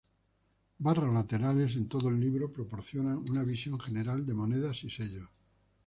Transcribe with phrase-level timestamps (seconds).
[0.79, 5.29] Barras laterales en todo el libro proporcionan una visión general de monedas y sellos.